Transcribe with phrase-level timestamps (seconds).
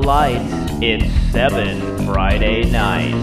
[0.00, 0.52] lights.
[0.80, 3.14] It's 7 Friday night.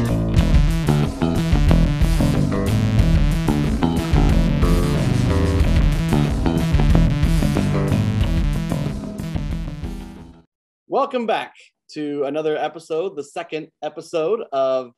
[10.87, 11.53] Welcome back
[11.89, 14.91] to another episode, the second episode of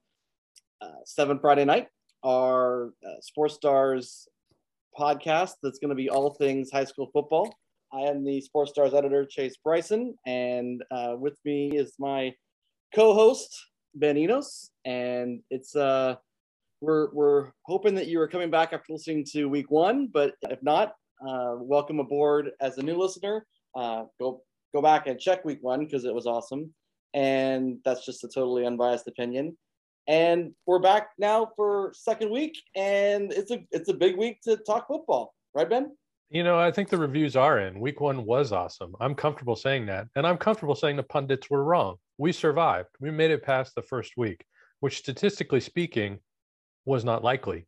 [0.81, 1.87] uh, Seven Friday Night,
[2.23, 4.27] our uh, Sports Stars
[4.97, 7.53] podcast that's going to be all things high school football.
[7.93, 12.33] I am the Sports Stars editor, Chase Bryson, and uh, with me is my
[12.93, 13.57] co-host
[13.95, 16.15] Ben Enos, and it's uh,
[16.81, 20.61] we're we're hoping that you are coming back after listening to week one, but if
[20.61, 23.45] not, uh, welcome aboard as a new listener.
[23.73, 24.41] Uh, go
[24.75, 26.73] go back and check week one because it was awesome,
[27.13, 29.57] and that's just a totally unbiased opinion.
[30.09, 34.57] And we're back now for second week, and it's a it's a big week to
[34.57, 35.91] talk football, right, Ben?
[36.29, 37.79] You know, I think the reviews are in.
[37.79, 38.93] Week one was awesome.
[38.99, 40.07] I'm comfortable saying that.
[40.15, 41.95] And I'm comfortable saying the pundits were wrong.
[42.17, 42.89] We survived.
[42.99, 44.43] We made it past the first week,
[44.81, 46.19] which statistically speaking
[46.85, 47.65] was not likely.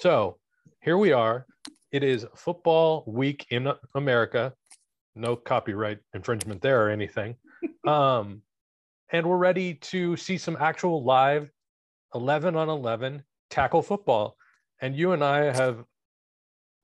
[0.00, 0.38] So
[0.80, 1.46] here we are.
[1.92, 4.54] It is football week in America.
[5.14, 7.36] No copyright infringement there or anything.
[7.86, 8.42] Um,
[9.12, 11.50] and we're ready to see some actual live
[12.14, 14.36] 11 on 11 tackle football.
[14.80, 15.84] And you and I have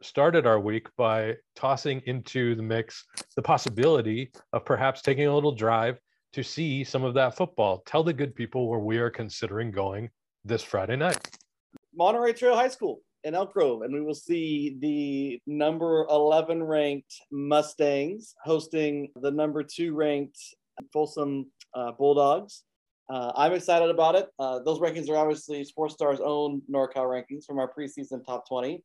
[0.02, 5.52] started our week by tossing into the mix the possibility of perhaps taking a little
[5.54, 5.98] drive
[6.32, 7.82] to see some of that football.
[7.86, 10.10] Tell the good people where we are considering going
[10.44, 11.18] this Friday night.
[11.94, 17.14] Monterey Trail High School in Elk Grove, and we will see the number 11 ranked
[17.32, 20.38] Mustangs hosting the number two ranked
[20.92, 22.64] Folsom uh, Bulldogs.
[23.08, 24.28] Uh, I'm excited about it.
[24.38, 28.82] Uh, those rankings are obviously Sports Stars' own NorCal rankings from our preseason top 20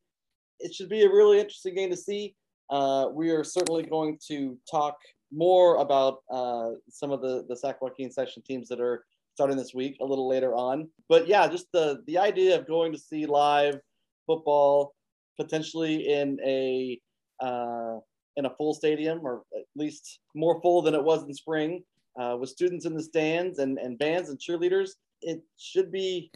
[0.62, 2.36] it should be a really interesting game to see.
[2.70, 4.98] Uh, we are certainly going to talk
[5.32, 9.74] more about uh, some of the the Sac Joaquin section teams that are starting this
[9.74, 10.88] week a little later on.
[11.10, 13.80] But yeah, just the the idea of going to see live
[14.26, 14.94] football
[15.38, 17.00] potentially in a
[17.40, 17.98] uh,
[18.38, 21.84] in a full stadium or at least more full than it was in spring
[22.20, 26.32] uh, with students in the stands and, and bands and cheerleaders it should be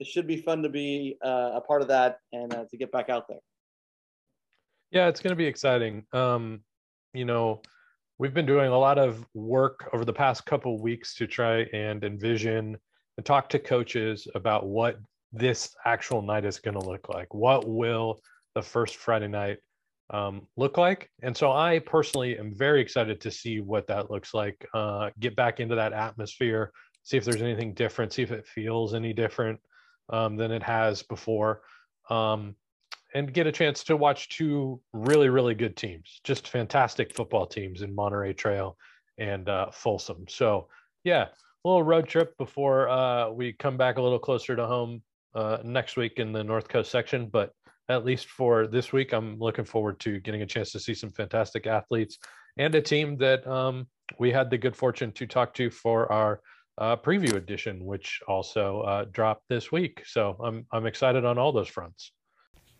[0.00, 2.92] it should be fun to be uh, a part of that and uh, to get
[2.92, 3.38] back out there
[4.90, 6.04] yeah, it's going to be exciting.
[6.12, 6.60] Um,
[7.12, 7.62] you know,
[8.18, 12.02] we've been doing a lot of work over the past couple weeks to try and
[12.04, 12.76] envision
[13.16, 14.98] and talk to coaches about what
[15.32, 17.32] this actual night is going to look like.
[17.34, 18.20] What will
[18.54, 19.58] the first Friday night
[20.10, 21.10] um, look like?
[21.22, 24.66] And so I personally am very excited to see what that looks like.
[24.72, 26.72] Uh, get back into that atmosphere,
[27.02, 29.60] see if there's anything different, see if it feels any different
[30.10, 31.60] um, than it has before.
[32.08, 32.54] Um,
[33.14, 37.82] and get a chance to watch two really, really good teams, just fantastic football teams
[37.82, 38.76] in Monterey Trail
[39.18, 40.26] and uh, Folsom.
[40.28, 40.68] So,
[41.04, 45.02] yeah, a little road trip before uh, we come back a little closer to home
[45.34, 47.26] uh, next week in the North Coast section.
[47.26, 47.52] But
[47.88, 51.10] at least for this week, I'm looking forward to getting a chance to see some
[51.10, 52.18] fantastic athletes
[52.58, 53.86] and a team that um,
[54.18, 56.40] we had the good fortune to talk to for our
[56.76, 60.02] uh, preview edition, which also uh, dropped this week.
[60.06, 62.12] So I'm I'm excited on all those fronts.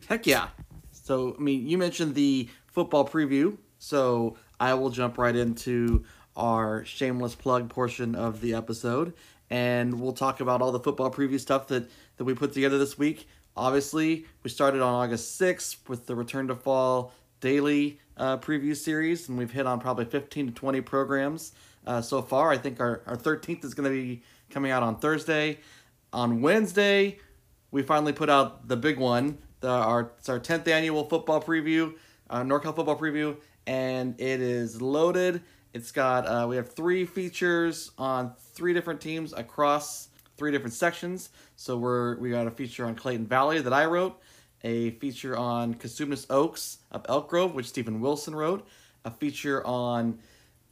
[0.06, 0.48] Heck yeah.
[0.91, 6.04] So, I mean, you mentioned the football preview, so I will jump right into
[6.36, 9.14] our shameless plug portion of the episode,
[9.50, 12.97] and we'll talk about all the football preview stuff that, that we put together this
[12.97, 13.26] week.
[13.56, 19.28] Obviously, we started on August 6th with the Return to Fall daily uh, preview series,
[19.28, 21.53] and we've hit on probably 15 to 20 programs
[21.87, 22.50] uh, so far.
[22.50, 25.58] I think our, our 13th is going to be coming out on Thursday.
[26.12, 27.19] On Wednesday,
[27.70, 31.94] we finally put out the big one, the, our it's our tenth annual football preview,
[32.30, 33.36] uh, NorCal football preview,
[33.66, 35.42] and it is loaded.
[35.74, 41.30] It's got uh, we have three features on three different teams across three different sections.
[41.56, 44.20] So we're we got a feature on Clayton Valley that I wrote,
[44.64, 48.66] a feature on Cosumnes Oaks of Elk Grove, which Stephen Wilson wrote,
[49.05, 50.19] a feature on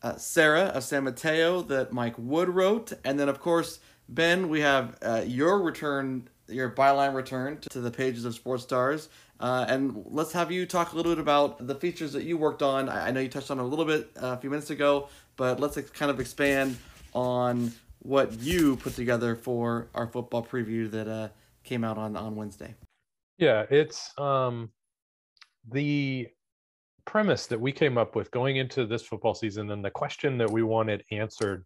[0.03, 4.61] uh, Serra of San Mateo that Mike Wood wrote, and then of course Ben, we
[4.61, 9.09] have uh, your return your byline return to the pages of Sports Stars.
[9.39, 12.63] Uh, and let's have you talk a little bit about the features that you worked
[12.63, 12.89] on.
[12.89, 15.77] I, know you touched on a little bit uh, a few minutes ago, but let's
[15.91, 16.79] kind of expand
[17.13, 21.29] on what you put together for our football preview that uh,
[21.65, 22.75] came out on, on Wednesday.
[23.39, 24.71] Yeah, it's um,
[25.71, 26.29] the
[27.05, 30.51] premise that we came up with going into this football season, and the question that
[30.51, 31.65] we wanted answered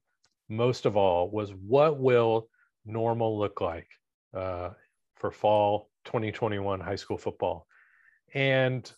[0.49, 2.49] most of all was what will
[2.85, 3.87] normal look like?
[4.35, 4.71] Uh,
[5.17, 7.67] for fall 2021 high school football.
[8.35, 8.91] And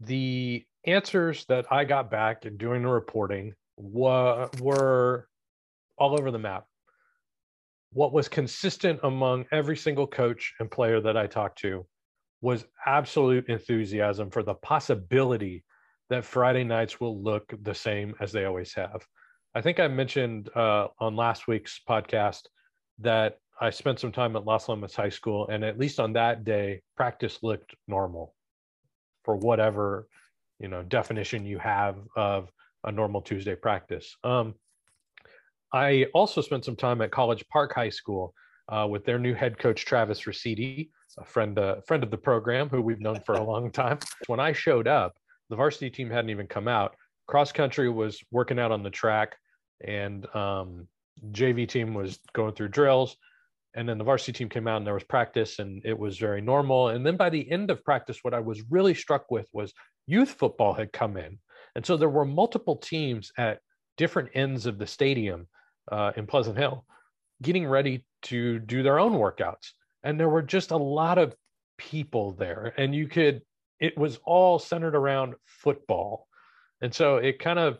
[0.00, 5.28] the answers that I got back in doing the reporting were, were
[5.96, 6.66] all over the map.
[7.92, 11.86] What was consistent among every single coach and player that I talked to
[12.40, 15.64] was absolute enthusiasm for the possibility
[16.10, 19.06] that Friday nights will look the same as they always have.
[19.54, 22.42] I think I mentioned uh, on last week's podcast
[22.98, 26.44] that I spent some time at Las Lomas High School, and at least on that
[26.44, 28.34] day, practice looked normal
[29.24, 30.06] for whatever
[30.60, 32.50] you know definition you have of
[32.84, 34.16] a normal Tuesday practice.
[34.24, 34.54] Um,
[35.72, 38.34] I also spent some time at College Park High School
[38.68, 42.68] uh, with their new head coach Travis Rosidi, a friend uh, friend of the program
[42.68, 43.98] who we've known for a long time.
[44.26, 45.14] When I showed up,
[45.50, 46.96] the varsity team hadn't even come out.
[47.26, 49.36] Cross country was working out on the track,
[49.86, 50.88] and um,
[51.30, 53.16] JV team was going through drills.
[53.76, 56.40] And then the varsity team came out and there was practice, and it was very
[56.40, 56.88] normal.
[56.88, 59.72] And then by the end of practice, what I was really struck with was
[60.06, 61.38] youth football had come in.
[61.74, 63.58] And so there were multiple teams at
[63.96, 65.48] different ends of the stadium
[65.90, 66.84] uh, in Pleasant Hill
[67.42, 69.72] getting ready to do their own workouts.
[70.02, 71.34] And there were just a lot of
[71.78, 72.72] people there.
[72.76, 73.42] And you could,
[73.80, 76.26] it was all centered around football.
[76.80, 77.78] And so it kind of,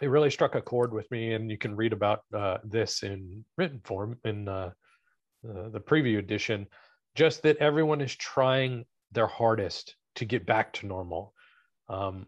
[0.00, 1.34] it really struck a chord with me.
[1.34, 4.70] And you can read about uh, this in written form in uh,
[5.42, 6.66] the preview edition,
[7.14, 11.34] just that everyone is trying their hardest to get back to normal.
[11.88, 12.26] Um,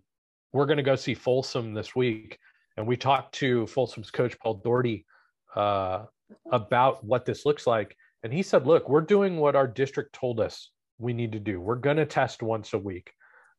[0.52, 2.38] we're going to go see Folsom this week,
[2.76, 5.06] and we talked to Folsom's coach Paul Doherty
[5.54, 6.04] uh,
[6.50, 10.40] about what this looks like, and he said, "Look, we're doing what our district told
[10.40, 11.60] us we need to do.
[11.60, 13.12] We're going to test once a week.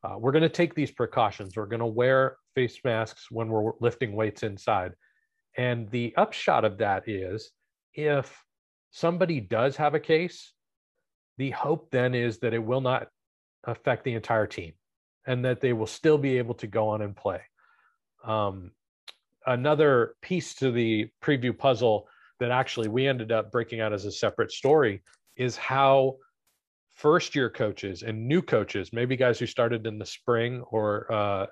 [0.04, 1.56] Uh, we're going to take these precautions.
[1.56, 4.94] We're going to wear face masks when we're lifting weights inside."
[5.56, 7.52] And the upshot of that is,
[7.94, 8.44] if
[8.94, 10.54] somebody does have a case,
[11.38, 13.08] the hope then is that it will not
[13.66, 14.74] affect the entire team
[15.26, 17.42] and that they will still be able to go on and play.
[18.24, 18.72] Um,
[19.46, 22.08] another piece to the preview puzzle
[22.40, 25.02] that actually we ended up breaking out as a separate story
[25.36, 26.18] is how
[26.92, 31.46] first year coaches and new coaches, maybe guys who started in the spring or uh,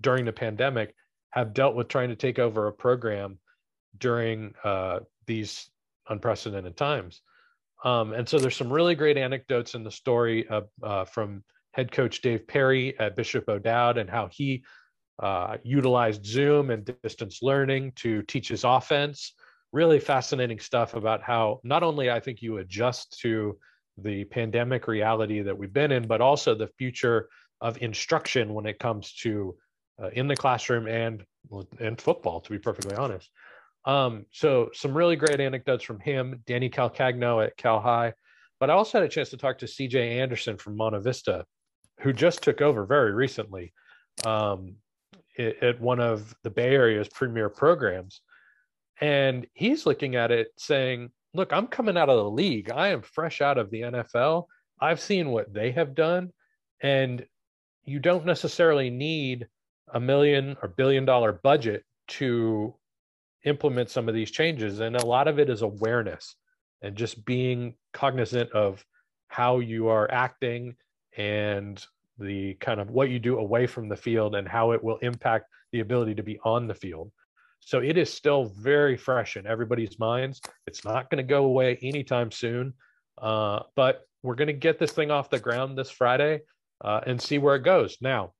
[0.00, 0.92] during the pandemic,
[1.30, 3.38] have dealt with trying to take over a program
[3.98, 5.70] during uh, these
[6.10, 7.22] unprecedented times.
[7.84, 11.42] Um, and so there's some really great anecdotes in the story of, uh, from
[11.72, 14.64] head coach Dave Perry at Bishop O'Dowd and how he
[15.22, 19.34] uh, utilized Zoom and distance learning to teach his offense.
[19.72, 23.58] Really fascinating stuff about how not only I think you adjust to
[23.96, 27.28] the pandemic reality that we've been in, but also the future
[27.60, 29.56] of instruction when it comes to
[30.02, 31.22] uh, in the classroom and
[31.78, 32.40] and football.
[32.40, 33.30] To be perfectly honest,
[33.84, 38.12] um, so some really great anecdotes from him, Danny Calcagno at Cal High.
[38.58, 41.46] But I also had a chance to talk to CJ Anderson from Monte Vista,
[42.00, 43.72] who just took over very recently
[44.26, 44.76] um,
[45.38, 48.20] at one of the Bay Area's premier programs.
[49.00, 52.70] And he's looking at it saying, look, I'm coming out of the league.
[52.70, 54.44] I am fresh out of the NFL.
[54.78, 56.32] I've seen what they have done.
[56.82, 57.24] And
[57.84, 59.48] you don't necessarily need
[59.92, 62.74] a million or billion dollar budget to
[63.44, 64.80] implement some of these changes.
[64.80, 66.36] And a lot of it is awareness
[66.82, 68.84] and just being cognizant of
[69.28, 70.76] how you are acting
[71.16, 71.84] and
[72.18, 75.46] the kind of what you do away from the field and how it will impact
[75.72, 77.10] the ability to be on the field.
[77.60, 80.40] So it is still very fresh in everybody's minds.
[80.66, 82.74] It's not going to go away anytime soon,
[83.20, 86.40] uh, but we're going to get this thing off the ground this Friday
[86.82, 87.98] uh, and see where it goes.
[88.00, 88.32] Now,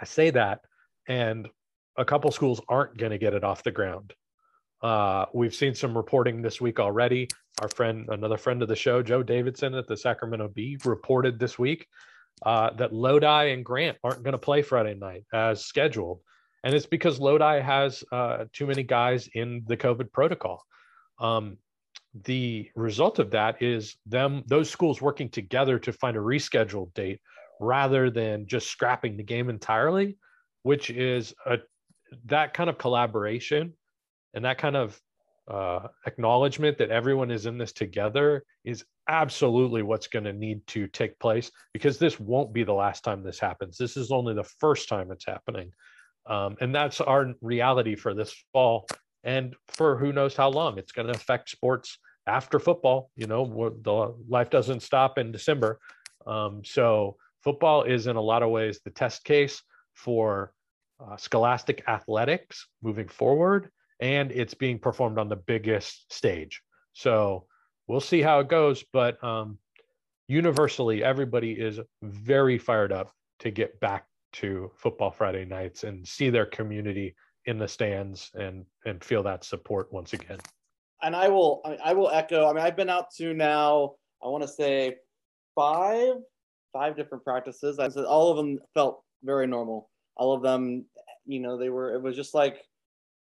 [0.00, 0.60] I say that,
[1.08, 1.48] and
[1.98, 4.14] a couple schools aren't going to get it off the ground.
[4.82, 7.28] Uh, we've seen some reporting this week already.
[7.62, 11.58] Our friend, another friend of the show, Joe Davidson at the Sacramento Bee, reported this
[11.58, 11.86] week
[12.44, 16.20] uh, that Lodi and Grant aren't going to play Friday night as scheduled.
[16.64, 20.62] And it's because Lodi has uh, too many guys in the COVID protocol.
[21.18, 21.56] Um,
[22.24, 27.20] the result of that is them, those schools working together to find a rescheduled date
[27.60, 30.18] rather than just scrapping the game entirely,
[30.62, 31.58] which is a
[32.26, 33.72] that kind of collaboration
[34.34, 35.00] and that kind of
[35.48, 40.88] uh, acknowledgement that everyone is in this together is absolutely what's going to need to
[40.88, 43.78] take place because this won't be the last time this happens.
[43.78, 45.70] This is only the first time it's happening.
[46.26, 48.88] Um, and that's our reality for this fall
[49.22, 50.78] and for who knows how long.
[50.78, 53.10] It's going to affect sports after football.
[53.14, 55.78] You know, the life doesn't stop in December.
[56.26, 59.62] Um, so football is in a lot of ways the test case
[59.94, 60.52] for
[61.00, 66.62] uh, scholastic athletics moving forward and it's being performed on the biggest stage.
[66.92, 67.46] So
[67.86, 68.84] we'll see how it goes.
[68.92, 69.58] But um,
[70.28, 76.30] universally, everybody is very fired up to get back to football Friday nights and see
[76.30, 77.14] their community
[77.46, 80.38] in the stands and and feel that support once again.
[81.02, 82.48] And I will I will echo.
[82.48, 83.94] I mean, I've been out to now.
[84.22, 84.96] I want to say
[85.54, 86.16] five
[86.72, 87.78] five different practices.
[87.78, 89.88] I said all of them felt very normal.
[90.16, 90.84] All of them,
[91.26, 91.94] you know, they were.
[91.94, 92.64] It was just like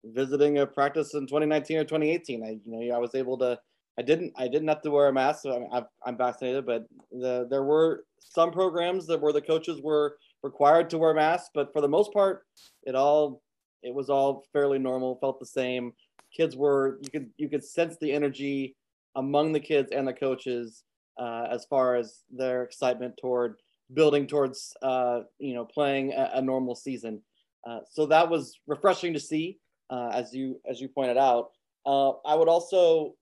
[0.03, 2.43] visiting a practice in 2019 or 2018.
[2.43, 3.59] I you know I was able to.
[3.99, 5.43] I didn't I didn't have to wear a mask.
[5.43, 10.17] So I'm I'm vaccinated, but the, there were some programs that where the coaches were
[10.43, 12.45] required to wear masks, but for the most part,
[12.83, 13.41] it all
[13.83, 15.93] it was all fairly normal, felt the same.
[16.35, 18.75] Kids were you could you could sense the energy
[19.15, 20.83] among the kids and the coaches
[21.19, 23.55] uh, as far as their excitement toward
[23.93, 27.21] building towards uh, you know playing a, a normal season.
[27.67, 31.51] Uh, so that was refreshing to see, uh, as you as you pointed out.
[31.85, 33.15] Uh, I would also,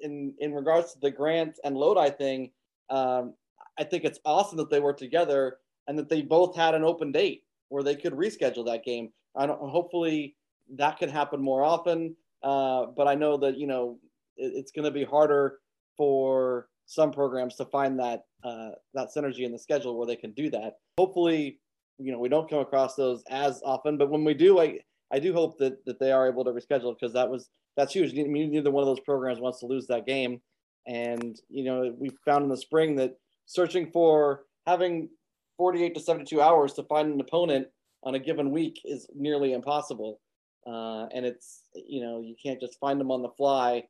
[0.00, 2.50] in in regards to the Grant and Lodi thing,
[2.90, 3.34] um,
[3.78, 7.12] I think it's awesome that they were together and that they both had an open
[7.12, 9.10] date where they could reschedule that game.
[9.36, 10.36] I don't, hopefully
[10.76, 12.14] that could happen more often.
[12.42, 13.98] Uh, but I know that you know
[14.36, 15.58] it, it's going to be harder
[15.96, 20.32] for some programs to find that uh, that synergy in the schedule where they can
[20.32, 20.74] do that.
[20.98, 21.60] Hopefully,
[21.98, 24.80] you know we don't come across those as often, but when we do, I
[25.12, 28.12] I do hope that that they are able to reschedule because that was that's huge.
[28.18, 30.40] I mean, Neither one of those programs wants to lose that game,
[30.86, 35.08] and you know we found in the spring that searching for having
[35.58, 37.68] 48 to 72 hours to find an opponent
[38.02, 40.20] on a given week is nearly impossible.
[40.66, 43.84] Uh, and it's, you know, you can't just find them on the fly.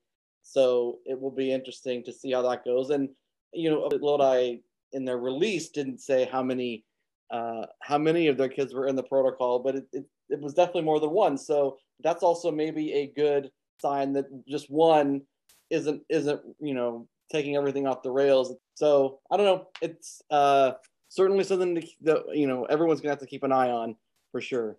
[0.45, 2.91] So it will be interesting to see how that goes.
[2.91, 3.09] And,
[3.53, 4.59] you know, Lodi
[4.93, 6.85] in their release didn't say how many,
[7.33, 10.55] uh, how many of their kids were in the protocol, but it, it, it was
[10.55, 11.37] definitely more than one.
[11.37, 15.23] So that's also maybe a good sign that just one
[15.71, 18.55] isn't, isn't, you know, taking everything off the rails.
[18.75, 19.67] So I don't know.
[19.83, 20.73] It's, uh,
[21.15, 23.95] certainly something that you know everyone's gonna have to keep an eye on
[24.33, 24.77] for sure.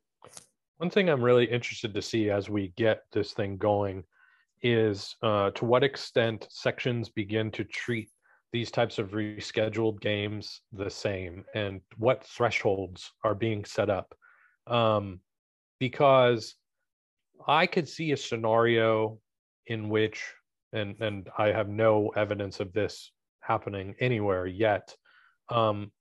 [0.78, 4.04] One thing I'm really interested to see as we get this thing going
[4.62, 8.10] is uh, to what extent sections begin to treat
[8.52, 14.16] these types of rescheduled games the same and what thresholds are being set up.
[14.68, 15.20] Um,
[15.80, 16.56] because
[17.48, 19.20] I could see a scenario
[19.68, 20.24] in which,
[20.74, 24.96] and, and I have no evidence of this happening anywhere yet,
[25.50, 25.92] um,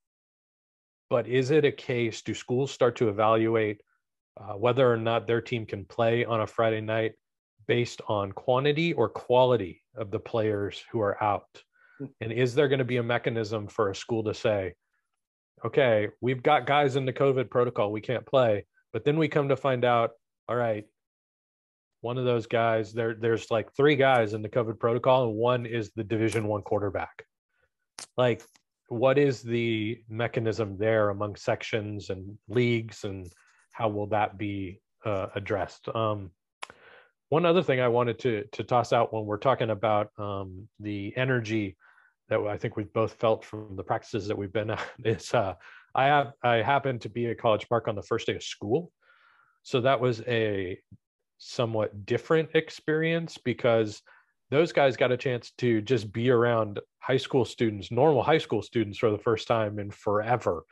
[1.09, 3.81] but is it a case do schools start to evaluate
[4.37, 7.13] uh, whether or not their team can play on a friday night
[7.67, 11.61] based on quantity or quality of the players who are out?
[11.99, 12.05] Hmm.
[12.19, 14.73] and is there going to be a mechanism for a school to say
[15.63, 19.47] okay we've got guys in the covid protocol we can't play but then we come
[19.47, 20.11] to find out
[20.49, 20.83] all right
[22.05, 25.65] one of those guys there there's like three guys in the covid protocol and one
[25.65, 27.25] is the division one quarterback.
[28.15, 28.43] Like
[28.89, 33.27] what is the mechanism there among sections and leagues and
[33.71, 35.89] how will that be uh, addressed?
[35.95, 36.29] Um,
[37.29, 41.13] one other thing i wanted to to toss out when we're talking about um, the
[41.15, 41.75] energy
[42.29, 45.53] that i think we've both felt from the practices that we've been at is uh,
[45.93, 48.91] i have i happened to be at college park on the first day of school
[49.63, 50.77] so that was a
[51.37, 54.01] somewhat different experience because
[54.51, 58.61] those guys got a chance to just be around high school students, normal high school
[58.61, 60.63] students for the first time in forever.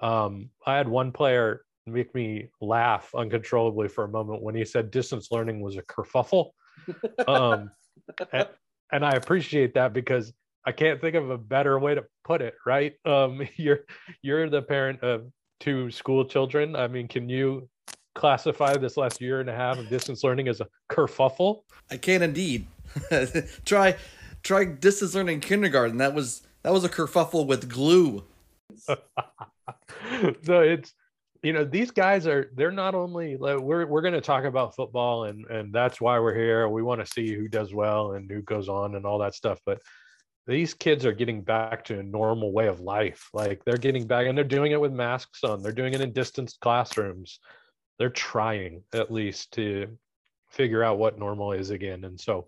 [0.00, 4.90] Um, I had one player make me laugh uncontrollably for a moment when he said
[4.90, 6.50] distance learning was a kerfuffle.
[7.26, 7.70] Um,
[8.32, 8.48] and,
[8.92, 10.32] and, I appreciate that because
[10.64, 12.54] I can't think of a better way to put it.
[12.64, 12.94] Right?
[13.04, 13.80] Um, you're
[14.22, 16.76] you're the parent of two school children.
[16.76, 17.68] I mean, can you
[18.14, 21.62] classify this last year and a half of distance learning as a kerfuffle?
[21.90, 22.66] I can indeed.
[23.64, 23.96] try
[24.42, 25.98] try distance learning kindergarten.
[25.98, 28.24] That was that was a kerfuffle with glue.
[28.78, 28.96] so
[30.60, 30.94] it's
[31.42, 34.76] you know these guys are they're not only like, we're we're going to talk about
[34.76, 36.68] football and and that's why we're here.
[36.68, 39.58] We want to see who does well and who goes on and all that stuff,
[39.66, 39.80] but
[40.46, 43.28] these kids are getting back to a normal way of life.
[43.32, 45.62] Like they're getting back and they're doing it with masks on.
[45.62, 47.38] They're doing it in distance classrooms.
[47.98, 49.96] They're trying at least to
[50.50, 52.04] figure out what normal is again.
[52.04, 52.46] And so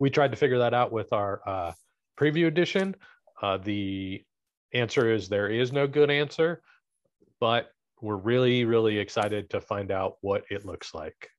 [0.00, 1.72] we tried to figure that out with our uh,
[2.18, 2.96] preview edition.
[3.40, 4.22] Uh, the
[4.72, 6.62] answer is there is no good answer,
[7.38, 7.70] but
[8.04, 11.30] we're really, really excited to find out what it looks like.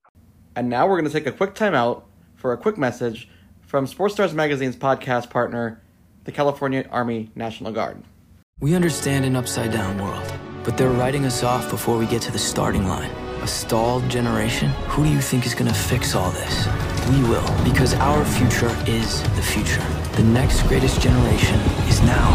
[0.55, 2.03] And now we're going to take a quick timeout
[2.34, 3.29] for a quick message
[3.62, 5.84] from Sports Stars Magazine's podcast partner,
[6.24, 8.01] the California Army National Guard.
[8.60, 12.31] We understand an upside down world, but they're writing us off before we get to
[12.31, 13.12] the starting line.
[13.43, 14.69] A stalled generation?
[14.88, 16.67] Who do you think is going to fix all this?
[17.10, 19.86] We will, because our future is the future.
[20.15, 22.34] The next greatest generation is now.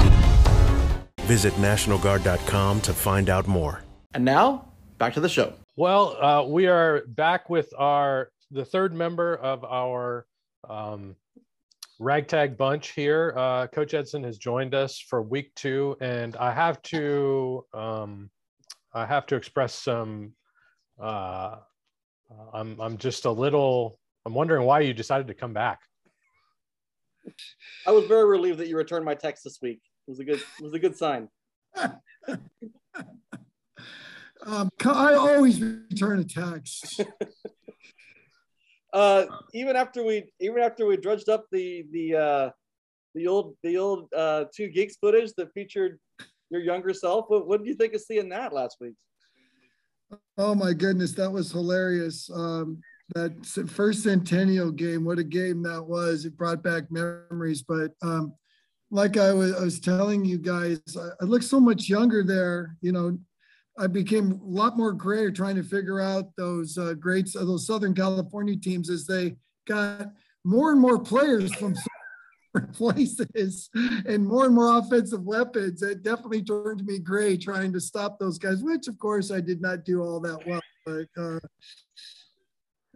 [1.22, 3.82] Visit NationalGuard.com to find out more.
[4.12, 5.52] And now, back to the show.
[5.76, 10.26] Well, uh, we are back with our the third member of our
[10.69, 11.14] um,
[12.00, 13.33] ragtag bunch here.
[13.37, 18.31] Uh, Coach Eidson has joined us for week two, and I have to um,
[18.93, 20.33] I have to express some.
[21.00, 21.59] Uh,
[22.52, 24.00] I'm I'm just a little.
[24.26, 25.79] I'm wondering why you decided to come back.
[27.87, 29.81] I was very relieved that you returned my text this week.
[30.09, 31.29] It was a good it was a good sign.
[34.47, 37.00] Um, I always return a text.
[38.92, 42.50] uh, even after we even after we dredged up the the uh,
[43.14, 45.99] the old the old uh, two geeks footage that featured
[46.50, 48.94] your younger self, what, what did you think of seeing that last week?
[50.38, 52.30] Oh my goodness, that was hilarious.
[52.32, 52.80] Um,
[53.14, 56.25] that first Centennial game, what a game that was!
[56.25, 57.62] It brought back memories.
[57.62, 58.35] But um,
[58.90, 62.76] like I was, I was telling you guys, I, I look so much younger there.
[62.80, 63.18] You know,
[63.78, 67.66] I became a lot more gray trying to figure out those uh, greats, uh, those
[67.66, 69.36] Southern California teams as they
[69.66, 70.12] got
[70.44, 71.74] more and more players from
[72.72, 73.70] places
[74.06, 75.82] and more and more offensive weapons.
[75.82, 79.60] It definitely turned me gray trying to stop those guys, which of course I did
[79.60, 80.60] not do all that well.
[80.84, 81.38] But uh,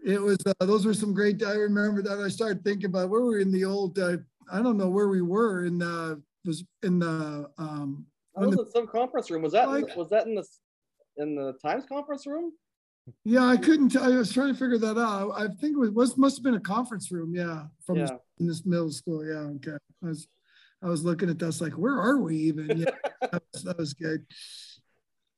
[0.05, 1.43] it was uh, those were some great.
[1.45, 3.99] I remember that I started thinking about where we were in the old.
[3.99, 4.19] Uh,
[4.53, 7.49] I don't know where we were in the was in the.
[7.59, 9.43] Um, I was in some conference room.
[9.43, 10.45] Was that like, was that in the
[11.17, 12.53] in the Times conference room?
[13.25, 13.91] Yeah, I couldn't.
[13.91, 14.05] Tell.
[14.05, 15.33] I was trying to figure that out.
[15.33, 17.35] I think it was, was must have been a conference room.
[17.35, 18.05] Yeah, from yeah.
[18.05, 19.25] This, in this middle school.
[19.25, 19.77] Yeah, okay.
[20.03, 20.27] I was,
[20.83, 22.79] I was looking at this like, where are we even?
[22.79, 22.91] Yeah,
[23.21, 24.25] that, was, that was good.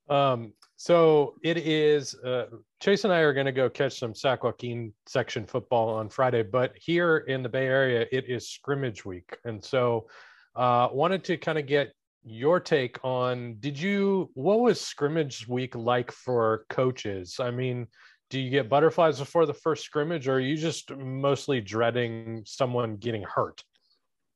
[0.09, 2.15] Um, so it is.
[2.15, 2.45] Uh,
[2.79, 6.43] Chase and I are going to go catch some Sac Joaquin section football on Friday,
[6.43, 10.07] but here in the Bay Area, it is scrimmage week, and so
[10.55, 11.91] uh, wanted to kind of get
[12.23, 17.37] your take on did you what was scrimmage week like for coaches?
[17.39, 17.87] I mean
[18.29, 22.97] do you get butterflies before the first scrimmage or are you just mostly dreading someone
[22.97, 23.63] getting hurt?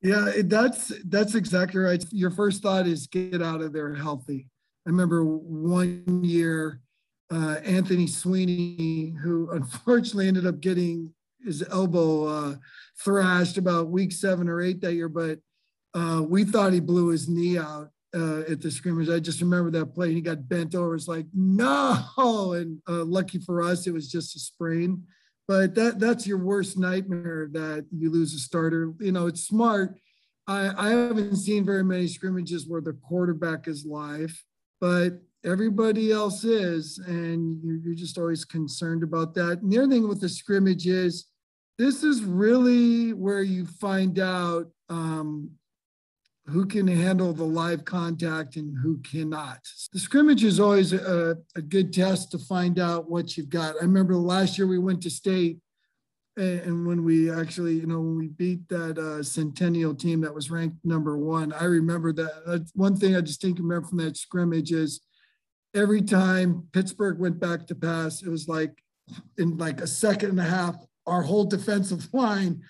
[0.01, 2.03] Yeah that's that's exactly right.
[2.11, 4.47] Your first thought is get out of there healthy.
[4.87, 6.81] I remember one year
[7.31, 12.55] uh, anthony sweeney who unfortunately ended up getting his elbow uh,
[12.99, 15.39] thrashed about week seven or eight that year but
[15.93, 19.09] uh, we thought he blew his knee out uh, at the scrimmage.
[19.09, 20.13] I just remember that play.
[20.13, 20.95] He got bent over.
[20.95, 22.03] It's like no,
[22.53, 25.03] and uh, lucky for us, it was just a sprain.
[25.47, 28.93] But that that's your worst nightmare that you lose a starter.
[28.99, 29.99] You know, it's smart.
[30.47, 34.43] I, I haven't seen very many scrimmages where the quarterback is live,
[34.79, 39.61] but everybody else is, and you're, you're just always concerned about that.
[39.61, 41.27] And the other thing with the scrimmage is
[41.77, 45.51] this is really where you find out um,
[46.47, 49.59] who can handle the live contact and who cannot.
[49.93, 53.75] The scrimmage is always a, a, good test to find out what you've got.
[53.75, 55.59] I remember last year we went to state
[56.37, 60.49] and when we actually, you know, when we beat that uh, Centennial team that was
[60.49, 62.31] ranked number one, I remember that.
[62.45, 65.01] Uh, one thing I distinctly remember from that scrimmage is
[65.75, 68.71] every time Pittsburgh went back to pass, it was like
[69.37, 70.75] in like a second and a half,
[71.05, 72.61] our whole defensive line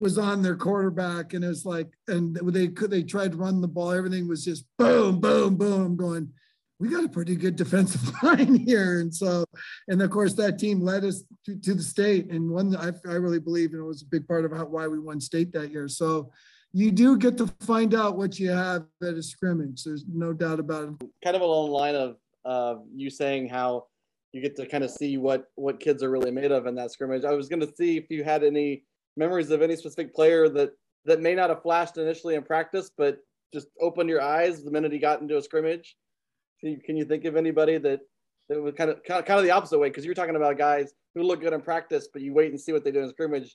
[0.00, 3.60] was on their quarterback, and it was like, and they could they tried to run
[3.60, 3.92] the ball.
[3.92, 6.32] Everything was just boom, boom, boom, going.
[6.80, 9.44] We got a pretty good defensive line here, and so,
[9.88, 13.14] and of course, that team led us to, to the state, and one I, I
[13.14, 15.72] really believe and it was a big part of how, why we won state that
[15.72, 15.88] year.
[15.88, 16.30] So,
[16.72, 19.84] you do get to find out what you have at a scrimmage.
[19.84, 21.08] There's no doubt about it.
[21.24, 23.86] Kind of along the line of uh, you saying how
[24.32, 26.92] you get to kind of see what what kids are really made of in that
[26.92, 27.24] scrimmage.
[27.24, 28.84] I was going to see if you had any
[29.18, 30.70] memories of any specific player that
[31.04, 33.18] that may not have flashed initially in practice, but
[33.52, 35.96] just opened your eyes the minute he got into a scrimmage?
[36.60, 38.00] Can you, can you think of anybody that
[38.48, 39.88] that was kind of kind of the opposite way?
[39.88, 42.72] Because you're talking about guys who look good in practice, but you wait and see
[42.72, 43.54] what they do in scrimmage.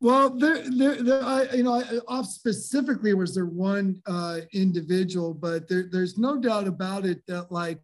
[0.00, 5.34] Well, there, there, there I, you know, I, off specifically was there one uh, individual,
[5.34, 7.80] but there, there's no doubt about it that like,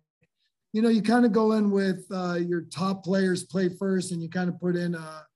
[0.73, 4.23] you know, you kind of go in with uh, your top players play first, and
[4.23, 5.27] you kind of put in a,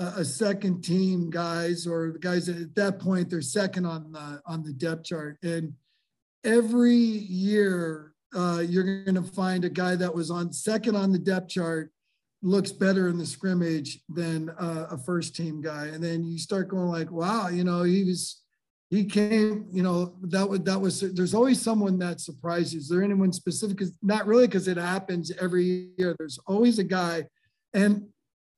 [0.00, 4.62] a second team guys or the guys at that point they're second on the on
[4.62, 5.36] the depth chart.
[5.42, 5.74] And
[6.44, 11.18] every year uh, you're going to find a guy that was on second on the
[11.18, 11.92] depth chart
[12.42, 15.86] looks better in the scrimmage than uh, a first team guy.
[15.86, 18.42] And then you start going like wow you know he was
[18.88, 22.84] he came you know that was that was there's always someone that surprises.
[22.84, 23.82] Is there anyone specific?
[24.02, 26.16] Not really because it happens every year.
[26.18, 27.26] There's always a guy.
[27.74, 28.08] And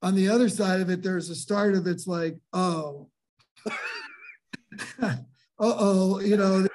[0.02, 3.08] on the other side of it, there's a starter that's like, oh,
[5.02, 5.16] uh
[5.58, 6.66] oh, you know,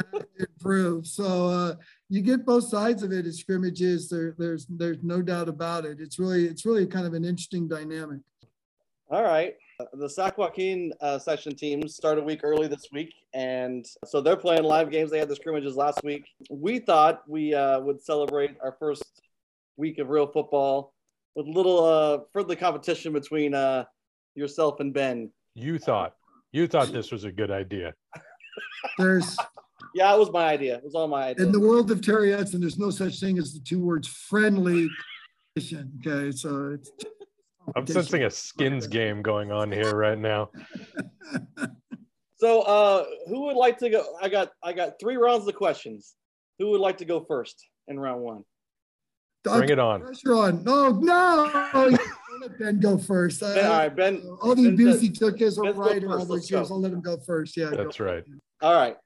[0.38, 1.06] improve.
[1.06, 1.74] So uh,
[2.08, 4.08] you get both sides of it at scrimmages.
[4.08, 6.00] There, there's there's no doubt about it.
[6.00, 8.20] It's really it's really kind of an interesting dynamic.
[9.10, 9.54] All right.
[9.92, 11.18] The Sac Joaquin uh,
[11.58, 15.10] teams start a week early this week, and so they're playing live games.
[15.10, 16.24] They had the scrimmages last week.
[16.50, 19.04] We thought we uh, would celebrate our first
[19.76, 20.94] week of real football
[21.36, 23.84] with a little uh, further competition between uh,
[24.34, 25.30] yourself and Ben.
[25.54, 26.14] You thought
[26.52, 27.94] you thought this was a good idea.
[28.98, 29.36] There's
[29.94, 30.76] Yeah, it was my idea.
[30.76, 31.46] It was all my idea.
[31.46, 34.88] in the world of Terry Eidson, there's no such thing as the two words friendly
[35.54, 35.92] competition.
[36.06, 36.90] Okay, so it's
[37.74, 40.50] I'm sensing a skins game going on here right now.
[42.38, 44.04] So, uh, who would like to go?
[44.20, 46.16] I got I got three rounds of questions.
[46.58, 48.44] Who would like to go first in round one?
[49.54, 50.02] Bring it on.
[50.02, 50.64] Pressure on.
[50.64, 51.68] No, no.
[51.72, 53.42] Don't let Ben go first.
[53.42, 54.22] I- Ben, all right, Ben.
[54.42, 56.28] all the Ben abuse says- he took as a Ben's go writer all first.
[56.28, 56.70] those years.
[56.70, 57.56] I'll let him go first.
[57.56, 57.70] Yeah.
[57.70, 58.24] That's right.
[58.62, 58.96] All right,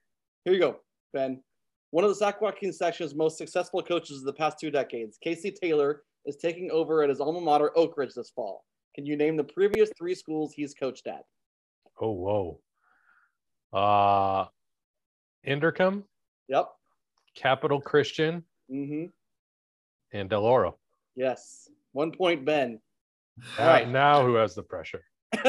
[0.45, 0.77] here you go,
[1.13, 1.43] Ben.
[1.93, 5.51] One of the Sac Joaquin section's most successful coaches of the past two decades, Casey
[5.51, 8.65] Taylor, is taking over at his alma mater, Oak Ridge, this fall.
[8.95, 11.23] Can you name the previous three schools he's coached at?
[12.01, 12.61] Oh whoa.
[13.73, 14.47] Uh
[15.47, 16.03] Inderkum,
[16.49, 16.69] Yep.
[17.37, 19.07] Capital Christian, Mm-hmm.
[20.13, 20.79] And Del Oro.
[21.17, 21.69] Yes.
[21.93, 22.81] One point, Ben.
[23.59, 23.89] All Now- right.
[23.89, 25.03] Now who has the pressure?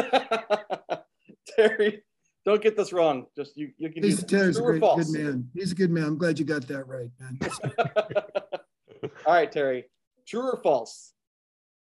[1.55, 2.03] Terry,
[2.45, 3.25] don't get this wrong.
[3.35, 5.49] Just you, you can He's do Terry's a great, good man.
[5.53, 6.03] He's a good man.
[6.05, 7.39] I'm glad you got that right, man.
[9.25, 9.85] All right, Terry.
[10.27, 11.13] True or false?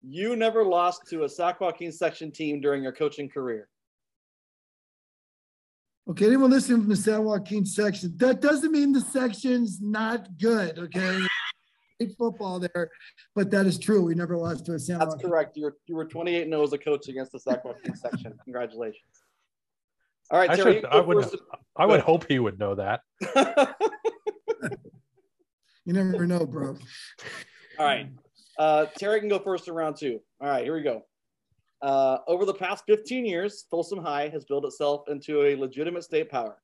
[0.01, 3.69] You never lost to a Sac Joaquin section team during your coaching career.
[6.09, 10.77] Okay, anyone listening from the San Joaquin section, that doesn't mean the section's not good,
[10.77, 11.19] okay?
[11.99, 12.89] Great football there,
[13.35, 14.03] but that is true.
[14.03, 15.29] We never lost to a San That's Joaquin.
[15.29, 15.57] correct.
[15.57, 18.33] You were you were 28 0 as a coach against the Sac Joaquin section.
[18.43, 19.03] Congratulations.
[20.31, 20.75] All right, I Terry.
[20.75, 21.35] should- I would- first.
[21.75, 23.01] I would hope he would know that.
[25.85, 26.77] You never know, bro.
[27.77, 28.07] All right.
[28.57, 30.21] Uh, Terry can go first in round two.
[30.39, 31.03] All right, here we go.
[31.81, 36.29] Uh, over the past 15 years, Folsom High has built itself into a legitimate state
[36.29, 36.55] power.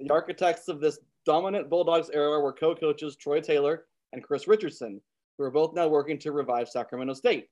[0.00, 3.84] The architects of this dominant Bulldogs era were co coaches Troy Taylor
[4.16, 5.00] and Chris Richardson,
[5.38, 7.46] who are both now working to revive Sacramento State.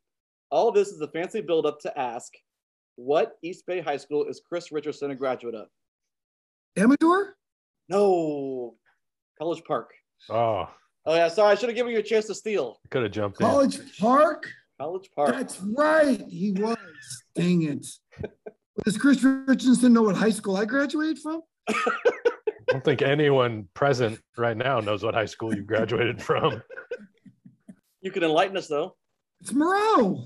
[0.51, 2.33] All this is a fancy build-up to ask
[2.97, 5.69] what East Bay High School is Chris Richardson a graduate of?
[6.77, 7.37] Amador?
[7.89, 8.75] No,
[9.39, 9.91] College Park.
[10.31, 10.69] Oh,
[11.07, 12.79] Oh, yeah, sorry, I should have given you a chance to steal.
[12.91, 13.47] could have jumped in.
[13.47, 14.49] College Park?
[14.81, 15.35] College Park.
[15.37, 16.19] That's right.
[16.31, 16.79] He was.
[17.35, 17.87] Dang it.
[18.87, 21.43] Does Chris Richardson know what high school I graduated from?
[22.75, 26.61] I don't think anyone present right now knows what high school you graduated from.
[28.01, 28.97] You can enlighten us, though.
[29.41, 30.25] It's Moreau.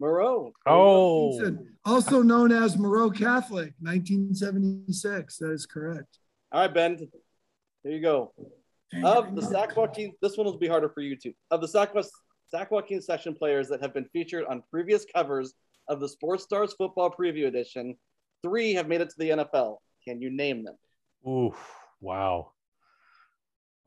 [0.00, 0.50] Moreau.
[0.66, 1.40] Oh,
[1.84, 5.38] Also known as Moreau Catholic, 1976.
[5.38, 6.18] That is correct.
[6.50, 7.08] All right, Ben.
[7.84, 8.32] There you go.
[9.04, 11.34] Of the Sac Joaquin, this one will be harder for you too.
[11.52, 11.92] Of the Sac,
[12.48, 15.54] Sac Joaquin section players that have been featured on previous covers
[15.86, 17.96] of the Sports Stars Football Preview Edition,
[18.42, 19.76] three have made it to the NFL.
[20.04, 20.74] Can you name them?
[21.28, 21.56] Oof,
[22.00, 22.52] wow.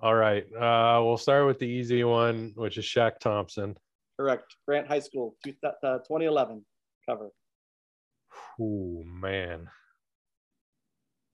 [0.02, 3.76] All right, uh, we'll start with the easy one, which is Shaq Thompson.
[4.18, 4.56] Correct.
[4.68, 6.66] Grant High School, uh, 2011
[7.08, 7.30] cover.
[8.60, 9.68] Oh man.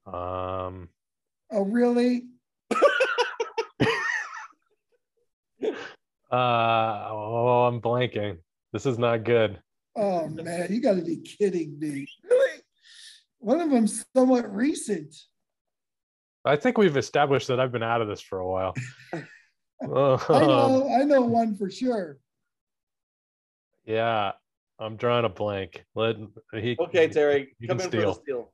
[0.06, 0.90] Um,
[1.52, 2.26] Oh, really?
[2.72, 2.76] uh,
[6.32, 8.40] oh, I'm blanking.
[8.74, 9.62] This is not good.
[9.96, 10.68] Oh, man.
[10.72, 12.08] You got to be kidding me.
[12.30, 12.62] Really?
[13.40, 15.16] One of them somewhat recent.
[16.46, 18.74] I think we've established that I've been out of this for a while.
[19.82, 22.18] I know, I know one for sure.
[23.86, 24.32] yeah,
[24.80, 25.84] I'm drawing a blank.
[25.96, 26.16] Let
[26.54, 26.78] he.
[26.80, 28.14] Okay, Terry, You come can in for the steal.
[28.24, 28.54] steal.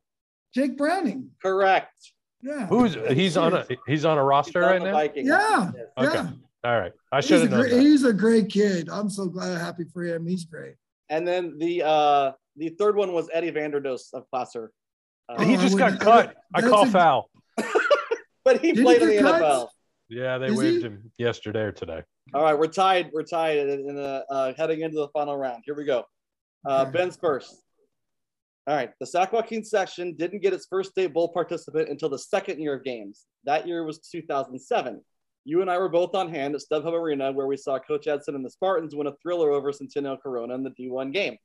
[0.53, 1.29] Jake Browning.
[1.41, 1.93] Correct.
[2.41, 2.65] Yeah.
[2.67, 4.91] Who's he's on a he's on a roster on right now.
[4.93, 5.27] Vikings.
[5.29, 5.71] Yeah.
[5.75, 5.85] Yes.
[6.09, 6.15] Okay.
[6.17, 6.29] Yeah.
[6.63, 8.87] All right, I should have known great, he's a great kid.
[8.89, 10.27] I'm so glad, happy for him.
[10.27, 10.75] He's great.
[11.09, 14.71] And then the uh, the third one was Eddie Vanderdoes of Placer.
[15.27, 16.35] Uh, He Oh, I just got wouldn't- cut.
[16.53, 17.29] I that's call a- foul.
[18.43, 19.41] but he Did he played in the get cut?
[19.41, 19.67] NFL.
[20.09, 20.83] Yeah, they Is waived he?
[20.83, 22.01] him yesterday or today.
[22.33, 23.11] All right, we're tied.
[23.13, 25.63] We're tied in the uh, heading into the final round.
[25.65, 26.03] Here we go.
[26.65, 27.61] Uh, Ben's first.
[28.67, 32.19] All right, the Sac Joaquin section didn't get its first state bowl participant until the
[32.19, 33.25] second year of games.
[33.45, 35.01] That year was 2007.
[35.45, 38.35] You and I were both on hand at StubHub Arena, where we saw Coach Eidson
[38.35, 41.37] and the Spartans win a thriller over Centennial Corona in the D1 game.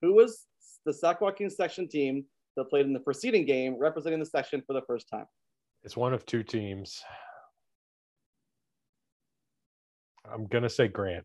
[0.00, 0.46] Who was
[0.86, 2.24] the Sac Joaquin section team
[2.56, 5.26] that played in the preceding game, representing the section for the first time?
[5.84, 7.02] It's one of two teams.
[10.30, 11.24] I'm gonna say Grant.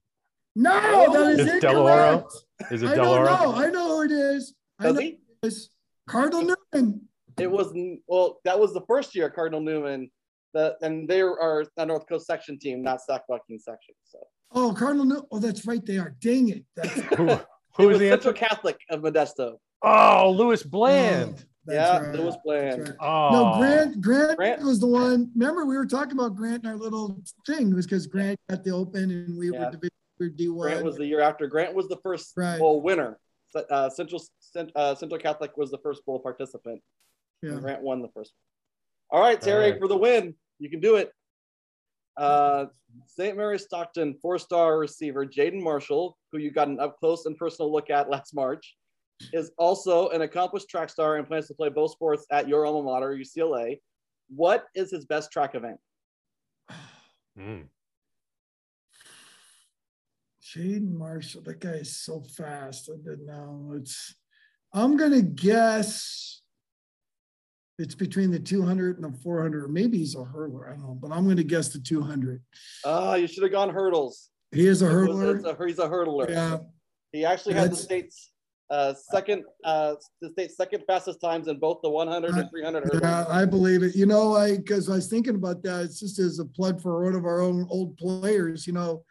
[0.56, 2.12] No, oh, that is Is Del Oro?
[2.14, 2.34] incorrect.
[2.72, 3.26] Is it I Del don't Oro?
[3.26, 3.56] know.
[3.56, 4.54] I know who it is.
[4.80, 5.20] I Does know he?
[5.42, 5.70] it's
[6.08, 7.02] Cardinal Newman.
[7.40, 7.74] It was
[8.08, 10.12] well, that was the first year Cardinal Newman
[10.54, 13.96] the and they are a North Coast section team, not Sac Joaquin section.
[14.04, 14.20] So
[14.54, 15.06] Oh, Cardinal.
[15.06, 15.84] No- Oh, that's right.
[15.84, 16.14] They are.
[16.20, 16.66] Dang it.
[16.76, 17.46] That's, Who, it
[17.78, 18.46] who was was the Central answer?
[18.48, 19.54] Catholic of Modesto.
[19.84, 21.36] Oh, Lewis Bland.
[21.38, 22.16] Oh, that's yeah, right.
[22.20, 22.82] it was Bland.
[22.82, 22.98] Right.
[23.00, 24.38] Oh, No, Grant, Grant.
[24.38, 25.32] Grant- was the one.
[25.36, 27.72] Remember, we were talking about Grant in our little thing.
[27.72, 29.66] It was because Grant got the open and we Yeah.
[29.66, 29.90] were division
[30.20, 30.68] we were D one.
[30.70, 31.48] Grant was the year after.
[31.48, 32.60] Grant was the first Right.
[32.60, 33.20] bowl winner.
[33.56, 34.22] Uh, Central
[34.76, 36.82] uh, Central Catholic was the first bowl participant.
[37.42, 37.56] yeah.
[37.60, 38.34] Grant won the first.
[39.10, 39.80] All right, Terry, All right.
[39.80, 40.36] for the win.
[40.60, 41.12] You can do it.
[42.18, 42.68] Uh,
[43.08, 43.36] St.
[43.36, 48.10] Mary Stockton four-star receiver Jaden Marshall, who you got an up-close and personal look at
[48.10, 48.76] last March,
[49.34, 52.84] is also an accomplished track star and plans to play both sports at your alma
[52.84, 53.80] mater, UCLA.
[54.34, 55.78] What is his best track event?
[57.38, 57.66] Mm.
[60.44, 61.42] Jaden Marshall.
[61.44, 62.90] That guy is so fast.
[62.92, 63.74] I didn't know.
[63.76, 64.16] It's.
[64.74, 66.42] I'm gonna guess.
[67.80, 69.72] It's between the 200 and the 400.
[69.72, 70.68] Maybe he's a hurler.
[70.68, 72.42] I don't know, but I'm gonna guess the 200.
[72.86, 74.30] Ah, you should have gone hurdles.
[74.52, 75.36] He is a It was- hurler.
[75.38, 76.30] it's a- he's a hurdler.
[76.30, 76.60] Yeah.
[77.12, 78.31] He actually had the state's
[78.72, 83.02] uh, second, uh, the state's second fastest times in both the 100 and 300 hurdles.
[83.04, 83.96] Yeah, I believe it.
[83.96, 85.82] You know, I because I was thinking about that.
[85.84, 88.66] It's just as a plug for one of our own old players.
[88.66, 89.04] You know,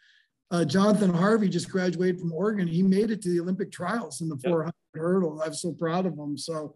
[0.51, 2.67] uh, Jonathan Harvey just graduated from Oregon.
[2.67, 4.51] He made it to the Olympic trials in the Yep.
[4.51, 5.43] 400 hurdle.
[5.45, 6.39] I'm so proud of him.
[6.39, 6.75] So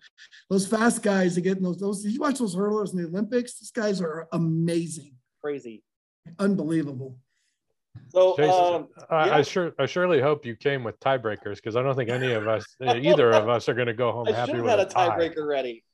[0.50, 1.80] those fast guys are getting those.
[1.80, 3.58] Those you watch those hurdlers in the Olympics.
[3.58, 5.82] These guys are amazing, Crazy.
[6.38, 7.16] unbelievable.
[8.08, 9.36] So, Jason, um, I, yeah.
[9.36, 12.46] I sure, I surely hope you came with tiebreakers because I don't think any of
[12.46, 14.86] us, either of us, are going to go home I happy should with had a
[14.86, 15.08] a tie.
[15.08, 15.84] tiebreaker ready.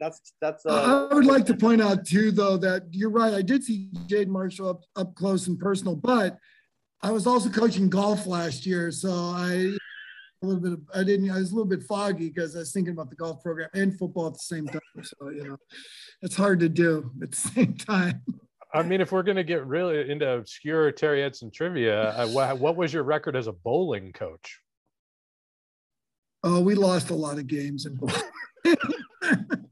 [0.00, 0.64] That's that's.
[0.64, 3.34] Uh, I would like to point out too, though, that you're right.
[3.34, 6.38] I did see Jade Marshall up, up close and personal, but
[7.02, 9.76] I was also coaching golf last year, so I
[10.42, 10.72] a little bit.
[10.72, 11.30] Of, I didn't.
[11.30, 13.96] I was a little bit foggy because I was thinking about the golf program and
[13.98, 14.80] football at the same time.
[15.02, 15.56] So you know,
[16.22, 18.22] it's hard to do at the same time.
[18.72, 22.76] I mean, if we're going to get really into obscure Terry Eidson trivia, what, what
[22.76, 24.60] was your record as a bowling coach?
[26.44, 27.98] Oh, we lost a lot of games and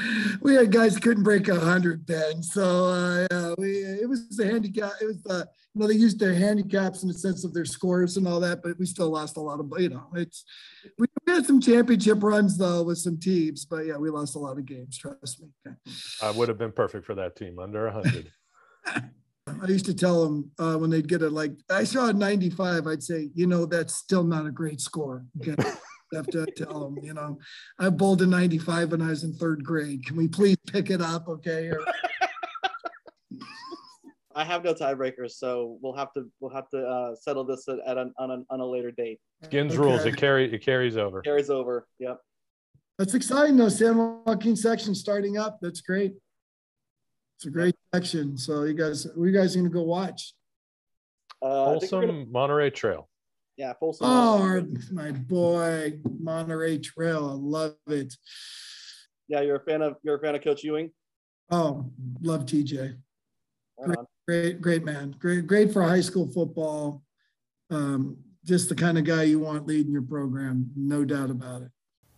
[0.40, 2.42] we had guys couldn't break a hundred then.
[2.42, 4.92] So uh, we it was the handicap.
[5.00, 8.16] It was the you know they used their handicaps in the sense of their scores
[8.16, 10.44] and all that, but we still lost a lot of you know it's
[10.98, 14.58] we had some championship runs though with some teams, but yeah, we lost a lot
[14.58, 14.98] of games.
[14.98, 15.48] Trust me.
[16.22, 18.32] I would have been perfect for that team, under a 100.
[19.62, 22.86] I used to tell them uh, when they'd get a like I saw a 95,
[22.86, 25.24] I'd say, you know, that's still not a great score.
[25.40, 25.56] Okay.
[26.12, 27.38] I have to tell them, you know,
[27.78, 30.04] I bowled a 95 when I was in third grade.
[30.04, 31.28] Can we please pick it up?
[31.28, 31.68] Okay.
[31.68, 31.80] Or,
[34.34, 37.78] I have no tiebreakers, so we'll have to we'll have to uh, settle this at,
[37.86, 39.20] at an, on, a, on a later date.
[39.44, 41.20] Skins rules, it carry it carries over.
[41.20, 41.86] Carries over.
[41.98, 42.18] Yep.
[42.98, 43.68] That's exciting though.
[43.68, 45.58] San Joaquin section starting up.
[45.60, 46.12] That's great.
[47.36, 48.38] It's a great section.
[48.38, 50.32] So you guys, we you guys going to go watch.
[51.42, 53.08] Uh, I think we're Folsom gonna- Monterey Trail.
[53.56, 54.06] Yeah, Folsom.
[54.08, 57.28] Oh, my boy, Monterey Trail.
[57.28, 58.14] I love it.
[59.28, 60.90] yeah, you're a fan of you're a fan of Coach Ewing.
[61.50, 61.90] Oh,
[62.22, 62.96] love TJ.
[63.78, 64.06] Right on.
[64.26, 65.14] Great, great man.
[65.18, 67.02] Great, great for high school football.
[67.70, 71.70] Um, just the kind of guy you want leading your program, no doubt about it.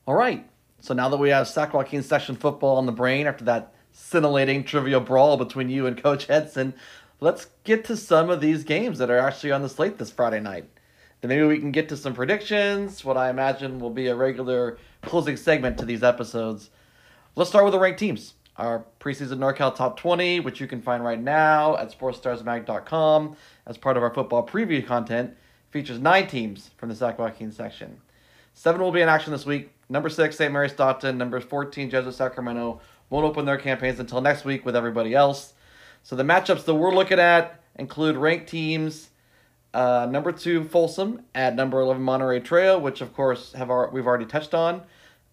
[0.06, 0.48] All right.
[0.80, 4.64] So now that we have Sac Joaquin section football on the brain after that scintillating
[4.64, 6.74] trivia brawl between you and Coach Eidson,
[7.20, 10.40] let's get to some of these games that are actually on the slate this Friday
[10.40, 10.68] night.
[11.24, 14.76] Then maybe we can get to some predictions, what I imagine will be a regular
[15.00, 16.68] closing segment to these episodes.
[17.34, 18.34] Let's start with the ranked teams.
[18.58, 23.96] Our preseason NorCal Top 20, which you can find right now at sportsstarsmag.com as part
[23.96, 25.34] of our football preview content,
[25.70, 28.02] features nine teams from the Sac Joaquin section.
[28.52, 29.72] Seven will be in action this week.
[29.88, 30.52] Number six, St.
[30.52, 31.16] Mary Stockton.
[31.16, 32.82] Number 14, Jesuit Sacramento.
[33.08, 35.54] Won't open their campaigns until next week with everybody else.
[36.02, 39.08] So the matchups that we're looking at include ranked teams.
[39.74, 44.06] Uh, number two, Folsom at number 11, Monterey Trail, which of course have our, we've
[44.06, 44.82] already touched on.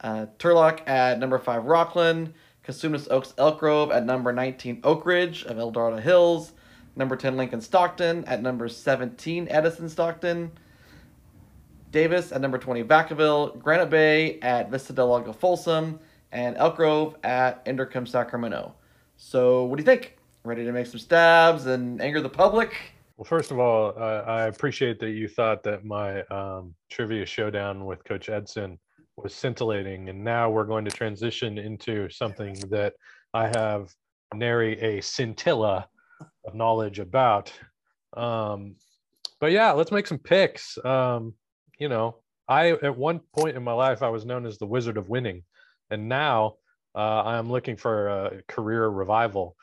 [0.02, 2.34] Uh, Turlock at number five, Rocklin.
[2.68, 6.54] Cosumnes Oaks Elk Grove at number 19, Oak Ridge of El Dorado Hills.
[6.96, 8.26] Number 10, Lincoln Stockton.
[8.26, 10.52] At number 17, Edison Stockton.
[11.92, 16.00] Davis at number 20, Vacaville, Granite Bay at Vista del Lago Folsom,
[16.32, 18.74] and Elk Grove at Inderkum Sacramento.
[19.18, 20.18] So, what do you think?
[20.44, 22.74] Ready to make some stabs and anger the public?
[23.22, 27.86] Well, first of all, uh, I appreciate that you thought that my um, trivia showdown
[27.86, 28.80] with Coach Eidson
[29.16, 32.96] was scintillating, and now we're going to transition into something that
[33.32, 33.94] I have
[34.34, 35.88] nary a scintilla
[36.48, 37.54] of knowledge about.
[38.18, 38.78] Um,
[39.40, 40.84] but yeah, let's make some picks.
[40.84, 41.36] Um,
[41.78, 42.16] you know,
[42.48, 45.44] I at one point in my life I was known as the Wizard of Winning,
[45.92, 46.56] and now
[46.96, 49.56] uh, I'm looking for a career revival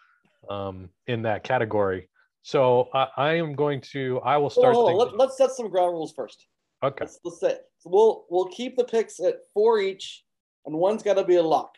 [0.49, 2.09] um, in that category.
[2.43, 4.21] So I, I am going to.
[4.25, 4.75] I will start.
[4.75, 6.47] Hold thinking- Let, us set some ground rules first.
[6.83, 7.05] okay.
[7.05, 10.25] Let's, let's say we'll we'll keep the picks at four each,
[10.67, 11.75] and one's got to be a lock.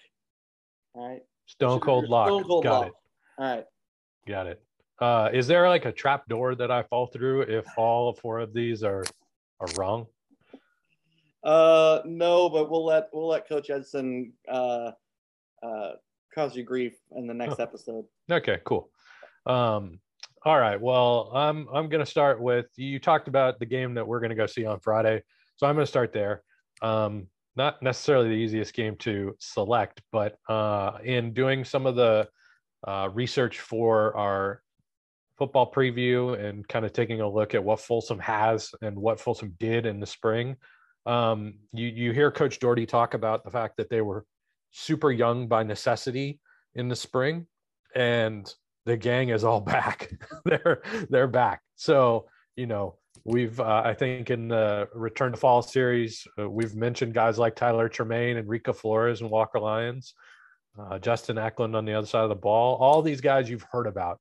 [0.94, 1.22] All right.
[1.46, 2.28] Stone cold lock.
[2.28, 2.86] Stone cold Got lock.
[2.86, 2.92] it.
[3.38, 3.64] All right.
[4.28, 4.62] Got it.
[5.00, 8.52] Uh, is there like a trap door that I fall through if all four of
[8.52, 9.02] these are
[9.58, 10.06] are wrong?
[11.42, 14.90] Uh, no, but we'll let we'll let Coach Eidson uh,
[15.62, 15.92] uh,
[16.34, 18.04] cause you grief in the next episode.
[18.30, 18.90] Okay, cool.
[19.46, 20.00] Um,
[20.42, 20.80] all right.
[20.80, 24.46] Well, I'm I'm gonna start with you talked about the game that we're gonna go
[24.46, 25.22] see on Friday,
[25.56, 26.42] so I'm gonna start there.
[26.80, 27.26] Um,
[27.56, 32.26] not necessarily the easiest game to select, but uh, in doing some of the
[32.86, 34.62] uh, research for our
[35.36, 39.54] football preview and kind of taking a look at what Folsom has and what Folsom
[39.58, 40.56] did in the spring,
[41.04, 44.24] um, you you hear Coach Doherty talk about the fact that they were
[44.70, 46.40] super young by necessity
[46.74, 47.46] in the spring,
[47.94, 48.50] and
[48.90, 50.10] the gang is all back.
[50.44, 51.62] they're they're back.
[51.76, 52.26] So
[52.56, 57.14] you know we've uh, I think in the Return to Fall series uh, we've mentioned
[57.14, 60.14] guys like Tyler Tremaine and Rico Flores and Walker Lyons,
[60.78, 62.76] uh, Justin Eklund on the other side of the ball.
[62.76, 64.20] All these guys you've heard about.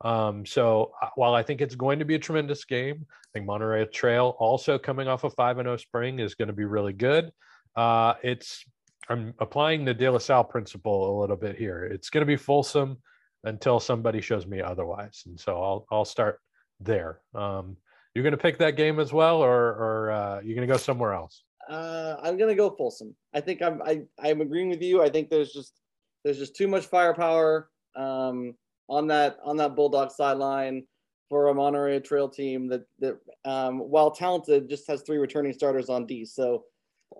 [0.00, 3.46] Um, so uh, while I think it's going to be a tremendous game, I think
[3.46, 6.92] Monterey Trail also coming off a five and zero spring is going to be really
[6.92, 7.32] good.
[7.76, 8.64] Uh, it's
[9.08, 11.84] I'm applying the De La Salle principle a little bit here.
[11.84, 12.98] It's going to be Folsom
[13.44, 16.40] until somebody shows me otherwise, and so I'll I'll start
[16.80, 17.20] there.
[17.34, 17.76] Um,
[18.14, 20.78] you're going to pick that game as well, or or uh, you're going to go
[20.78, 21.44] somewhere else?
[21.68, 23.14] Uh, I'm gonna go Folsom.
[23.34, 25.02] I think I'm I I'm agreeing with you.
[25.02, 25.80] I think there's just
[26.24, 28.54] there's just too much firepower um,
[28.88, 30.84] on that on that Bulldog sideline
[31.28, 35.90] for a Monterey Trail team that that um, while talented just has three returning starters
[35.90, 36.24] on D.
[36.24, 36.64] So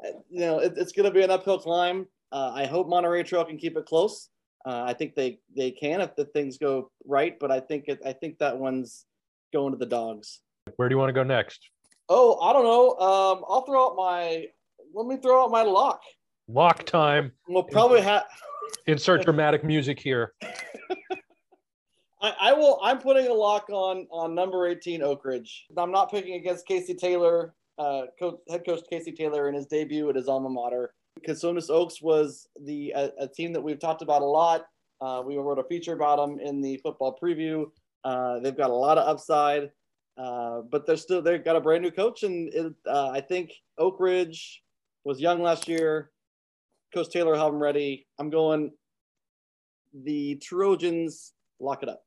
[0.03, 2.07] uh, you know it, it's gonna be an uphill climb.
[2.33, 4.31] Uh, I hope Monterey Trail can keep it close.
[4.69, 8.01] Uh, I think they they can if the things go right, but I think it,
[8.05, 9.07] I think that one's
[9.51, 10.41] going to the dogs.
[10.77, 11.71] Where do you want to go next?
[12.11, 12.91] Oh, I don't know.
[12.99, 14.45] Um, I'll throw out my.
[14.93, 16.03] Let me throw out my lock.
[16.49, 17.33] Lock time.
[17.49, 18.25] We'll probably have.
[18.87, 20.35] Insert dramatic music here.
[22.21, 22.79] I, I will.
[22.83, 25.65] I'm putting a lock on on number 18 Oak Ridge.
[25.79, 30.11] I'm not picking against Casey Taylor, uh, coach, head coach Casey Taylor in his debut
[30.11, 30.93] at his alma mater.
[31.27, 34.67] Cosumnes Oaks was the a, a team that we've talked about a lot.
[35.01, 37.67] Uh, we wrote a feature about them in the football preview.
[38.05, 39.71] Uh, they've got a lot of upside,
[40.17, 43.53] uh, but they're still they've got a brand new coach, and it, uh, I think
[43.79, 44.63] Oak Ridge
[45.05, 46.11] was young last year.
[46.93, 48.07] Coach Taylor have them ready.
[48.19, 48.73] I'm going.
[50.05, 52.03] The Trojans lock it up.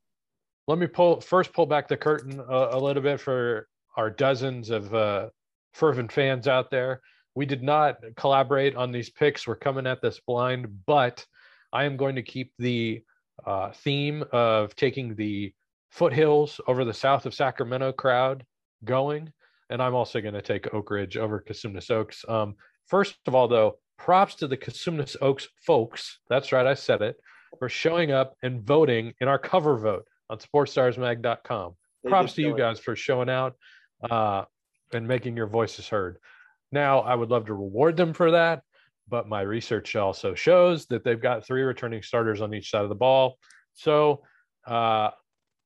[0.68, 4.70] Let me pull first pull back the curtain a, a little bit for our dozens
[4.70, 5.30] of uh,
[5.74, 7.02] fervent fans out there.
[7.36, 9.48] We did not collaborate on these picks.
[9.48, 11.26] We're coming at this blind, but
[11.72, 13.04] I am going to keep the
[13.46, 15.54] uh, theme of taking the
[15.90, 18.46] foothills over the south of Sacramento crowd
[18.84, 19.32] going.
[19.70, 22.26] And I'm also going to take Oak Ridge over Cosumnes Oaks.
[22.28, 22.56] Um,
[22.88, 26.20] first of all, though, props to the Cosumnes Oaks folks.
[26.30, 27.18] That's right, I said it
[27.60, 31.76] for showing up and voting in our cover vote on sportstarsmag.com.
[32.04, 32.58] They Props to you show it.
[32.58, 33.56] guys for showing out
[34.10, 34.46] uh,
[34.94, 36.18] and making your voices heard.
[36.72, 38.64] Now, I would love to reward them for that,
[39.08, 42.90] but my research also shows that they've got three returning starters on each side of
[42.90, 43.38] the ball.
[43.74, 44.24] So,
[44.66, 45.12] uh,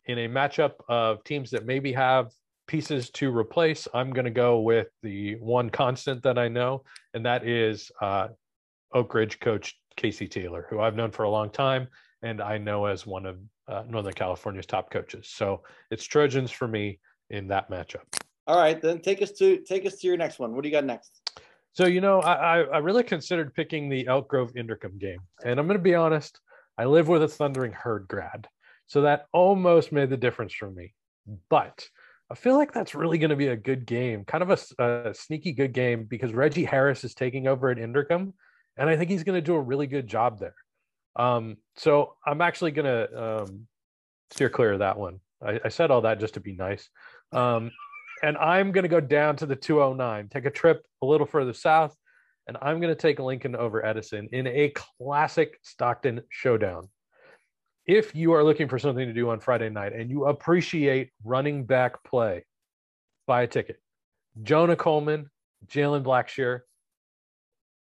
[0.06, 2.32] in a matchup of teams that maybe have
[2.68, 7.26] pieces to replace, I'm going to go with the one constant that I know, and
[7.26, 8.30] that is uh,
[8.94, 11.88] Oak Ridge coach Casey Taylor, who I've known for a long time
[12.26, 13.38] and I know as one of
[13.68, 15.30] uh, Northern California's top coaches.
[15.30, 18.25] So it's Trojans for me in that matchup.
[18.48, 20.54] All right, then take us to take us to your next one.
[20.54, 21.12] What do you got next?
[21.74, 25.68] So you know, I I, really considered picking the Elk Grove Inderkum game, and I'm
[25.68, 26.40] going to be honest.
[26.78, 28.48] I live with a Thundering Herd grad,
[28.86, 30.94] so that almost made the difference for me.
[31.50, 31.88] But
[32.30, 35.14] I feel like that's really going to be a good game, kind of a, a
[35.14, 38.34] sneaky good game because Reggie Harris is taking over at Inderkum,
[38.78, 40.56] and I think he's going to do a really good job there.
[41.16, 43.68] Um, so I'm actually going to um,
[44.32, 45.20] steer clear of that one.
[45.46, 46.90] I, I said all that just to be nice.
[47.32, 47.72] Um,
[48.26, 51.54] and I'm going to go down to the 209, take a trip a little further
[51.54, 51.96] south,
[52.48, 56.90] and I'm going to take Lincoln over Edison in a classic Stockton showdown.
[57.86, 61.66] If you are looking for something to do on Friday night and you appreciate running
[61.66, 62.46] back play,
[63.28, 63.80] buy a ticket.
[64.42, 65.30] Jonah Coleman,
[65.68, 66.62] Jalen Blackshear,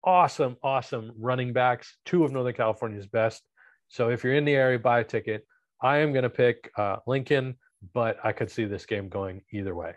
[0.03, 3.43] awesome, awesome running backs, two of Northern California's best.
[3.89, 5.45] So if you're in the area, buy a ticket.
[5.83, 7.57] I am going to pick uh, Lincoln,
[7.93, 9.93] but I could see this game going either way.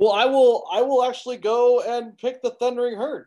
[0.00, 0.66] Well, I will.
[0.72, 3.26] I will actually go and pick the Thundering Herd.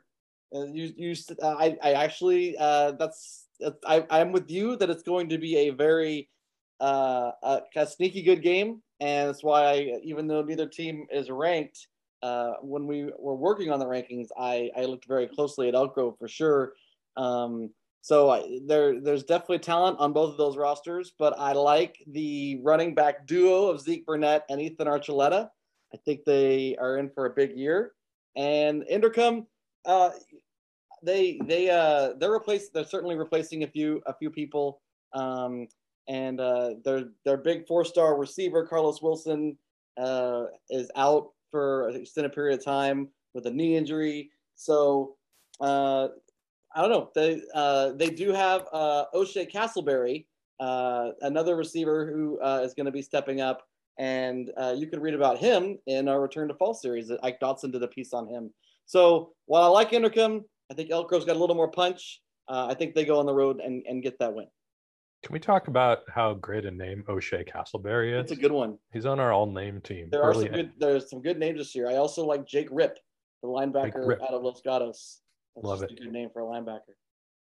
[0.54, 2.58] Uh, you, you, uh, I, I actually.
[2.58, 3.46] Uh, that's
[3.86, 6.30] I, I'm with you that it's going to be a very
[6.82, 11.30] uh, a, a sneaky good game, and that's why I, even though neither team is
[11.30, 11.88] ranked,
[12.24, 15.94] uh, when we were working on the rankings, I, I looked very closely at Elk
[15.94, 16.74] Grove for sure.
[17.18, 17.70] Um,
[18.02, 22.60] so I, there, there's definitely talent on both of those rosters, but I like the
[22.64, 25.50] running back duo of Zeke Burnett and Ethan Archuleta.
[25.94, 27.94] I think they are in for a big year.
[28.36, 29.46] And Inderkum,
[29.86, 30.12] uh,
[31.04, 32.74] they they uh, they're replaced.
[32.74, 34.82] They're certainly replacing a few a few people.
[35.14, 35.68] Um,
[36.08, 39.58] and uh, their their big four star receiver Carlos Wilson
[39.98, 44.32] uh, is out for an extended period of time with a knee injury.
[44.56, 45.16] So
[45.62, 46.08] uh,
[46.76, 47.10] I don't know.
[47.16, 50.26] They uh, they do have uh, O'Shea Castleberry,
[50.60, 53.68] uh, another receiver who uh, is going to be stepping up,
[53.98, 57.12] and uh, you can read about him in our Return to Fall series.
[57.22, 58.52] Ike Dotson did a piece on him.
[58.86, 60.42] So while I like Inderkum,
[60.72, 62.22] I think Elk Grove's got a little more punch.
[62.48, 64.48] Uh, I think they go on the road and, and get that win.
[65.24, 68.30] Can we talk about how great a name O'Shea Castleberry is?
[68.30, 68.78] It's a good one.
[68.92, 70.10] He's on our all name team.
[70.12, 70.72] There are some good.
[70.78, 71.90] There's some good names this year.
[71.90, 73.00] I also like Jake Rip,
[73.42, 75.22] the linebacker out of Los Gatos.
[75.56, 75.92] That's Love it.
[75.92, 76.96] A good name for a linebacker.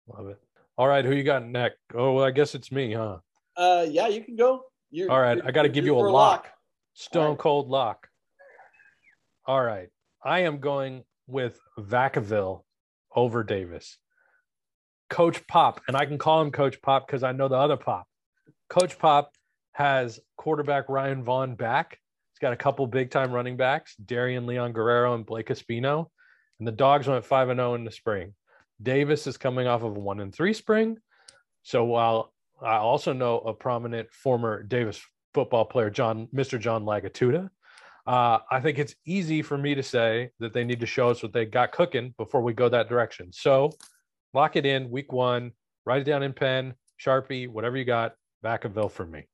[0.06, 0.40] Love it.
[0.78, 1.78] All right, who you got next?
[1.94, 3.18] Oh, well, I guess it's me, huh?
[3.56, 4.62] Uh, yeah, you can go.
[4.90, 6.12] You're, All right, I got to give you a lock.
[6.12, 6.46] lock.
[6.94, 7.38] Stone right.
[7.38, 8.08] cold lock.
[9.46, 9.88] All right,
[10.24, 12.62] I am going with Vacaville
[13.14, 13.98] over Davis.
[15.08, 18.06] Coach Pop, and I can call him Coach Pop because I know the other Pop.
[18.68, 19.32] Coach Pop
[19.72, 21.98] has quarterback Ryan Vaughn back.
[22.32, 26.06] He's got a couple big time running backs, Darian Leon Guerrero and Blake Espino.
[26.58, 28.34] And the dogs went 5 and 0 in the spring.
[28.82, 30.98] Davis is coming off of a 1 and 3 spring.
[31.62, 32.32] So while
[32.62, 35.00] I also know a prominent former Davis
[35.34, 36.58] football player, John, Mr.
[36.58, 37.50] John Lagatuda.
[38.06, 41.22] uh, I think it's easy for me to say that they need to show us
[41.22, 43.32] what they got cooking before we go that direction.
[43.32, 43.70] So
[44.32, 45.52] lock it in week one,
[45.84, 49.24] write it down in pen, Sharpie, whatever you got, Vacaville for me.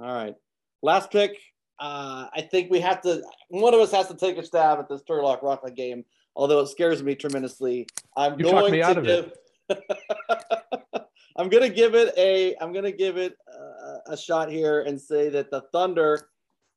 [0.00, 0.34] All right.
[0.82, 1.38] Last pick.
[1.78, 4.88] Uh, I think we have to, one of us has to take a stab at
[4.88, 6.04] this Turlock Rocklin game
[6.36, 7.86] although it scares me tremendously.
[8.16, 9.32] I'm you going to give.
[11.36, 12.54] I'm gonna give it a.
[12.60, 16.28] I'm gonna give it a, a shot here and say that the Thunder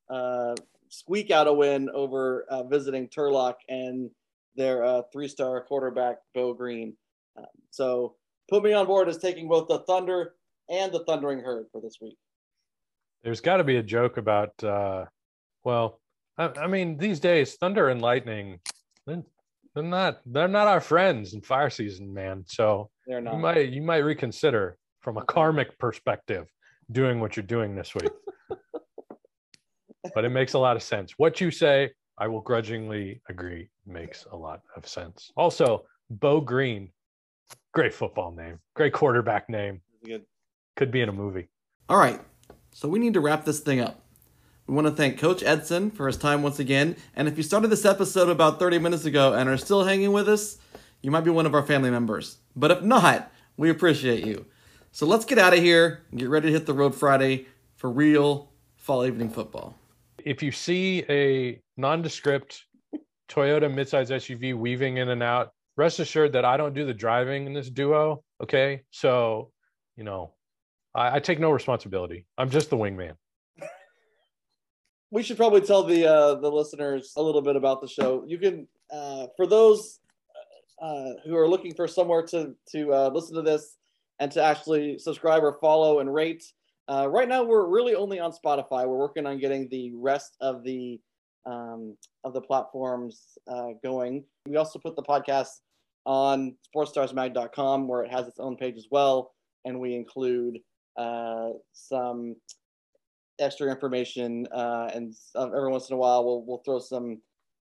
[0.08, 0.54] uh,
[0.88, 4.10] squeak out a win over uh, visiting Turlock and
[4.54, 6.94] their uh, three-star quarterback Bo Green.
[7.36, 8.14] Um, so
[8.48, 10.34] put me on board as taking both the Thunder
[10.70, 12.16] and the Thundering Herd for this week.
[13.22, 14.52] There's got to be a joke about.
[14.62, 15.04] Uh,
[15.64, 16.00] well,
[16.38, 18.60] I, I mean, these days, Thunder and Lightning
[19.76, 22.44] they're not they're not our friends in fire season, man.
[22.48, 23.34] So they're not.
[23.34, 26.46] you might you might reconsider from a karmic perspective
[26.90, 28.10] doing what you're doing this week.
[30.14, 31.12] but it makes a lot of sense.
[31.18, 35.30] What you say, I will grudgingly agree, makes a lot of sense.
[35.36, 36.90] Also, Bo Green,
[37.74, 39.82] great football name, great quarterback name.
[40.06, 40.24] Good.
[40.76, 41.48] Could be in a movie.
[41.90, 42.20] All right.
[42.72, 44.05] So we need to wrap this thing up.
[44.66, 46.96] We want to thank Coach Eidson for his time once again.
[47.14, 50.28] And if you started this episode about 30 minutes ago and are still hanging with
[50.28, 50.58] us,
[51.02, 52.38] you might be one of our family members.
[52.56, 54.44] But if not, we appreciate you.
[54.90, 57.46] So let's get out of here and get ready to hit the road Friday
[57.76, 59.76] for real fall evening football.
[60.24, 62.64] If you see a nondescript
[63.28, 67.46] Toyota midsize SUV weaving in and out, rest assured that I don't do the driving
[67.46, 68.24] in this duo.
[68.42, 68.82] Okay.
[68.90, 69.52] So,
[69.96, 70.32] you know,
[70.92, 72.26] I, I take no responsibility.
[72.36, 73.12] I'm just the wingman
[75.16, 78.22] we should probably tell the uh, the listeners a little bit about the show.
[78.26, 80.00] You can, uh, for those
[80.82, 83.78] uh, who are looking for somewhere to to uh, listen to this
[84.20, 86.44] and to actually subscribe or follow and rate.
[86.86, 88.86] Uh, right now, we're really only on Spotify.
[88.86, 91.00] We're working on getting the rest of the
[91.46, 94.22] um, of the platforms uh, going.
[94.46, 95.62] We also put the podcast
[96.04, 99.32] on sportstarsmag.com where it has its own page as well,
[99.64, 100.58] and we include
[101.72, 102.36] some
[103.38, 107.20] extra information, uh, and every once in a while we'll we'll throw some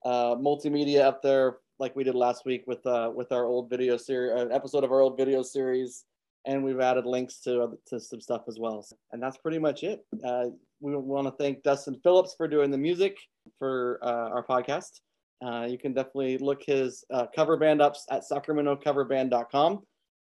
[0.05, 3.97] uh, multimedia up there, like we did last week with uh, with our old video
[3.97, 6.05] series, an episode of our old video series,
[6.45, 8.86] and we've added links to to some stuff as well.
[9.11, 10.05] And that's pretty much it.
[10.24, 10.45] Uh,
[10.82, 13.17] we want to thank Dustin Phillips for doing the music
[13.57, 15.01] for uh, our podcast.
[15.41, 19.82] Uh, you can definitely look his uh, cover band ups at sacramentocoverband.com.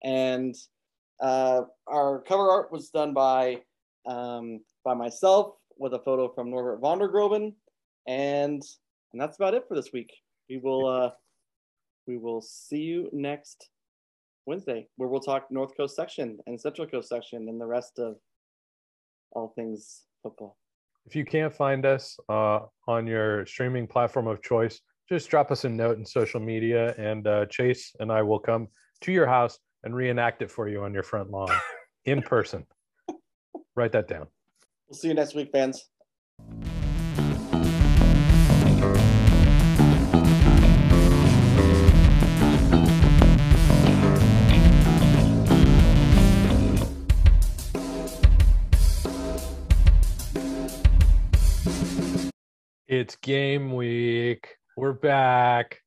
[0.04, 0.56] And
[1.22, 3.62] uh, our cover art was done by
[4.08, 7.54] um, by myself with a photo from Norbert von der Groeben.
[8.08, 8.62] And
[9.14, 10.12] and that's about it for this week.
[10.50, 11.12] We will uh
[12.08, 13.70] we will see you next
[14.46, 18.16] Wednesday where we'll talk North Coast section and Central Coast section and the rest of
[19.32, 20.58] all things football.
[21.06, 25.64] If you can't find us uh, on your streaming platform of choice, just drop us
[25.64, 28.68] a note in social media and uh, Chase and I will come
[29.02, 31.52] to your house and reenact it for you on your front lawn
[32.06, 32.66] in person.
[33.78, 34.26] Write that down.
[34.90, 35.88] We'll see you next week, fans.
[52.88, 54.58] It's game week.
[54.76, 55.82] We're back.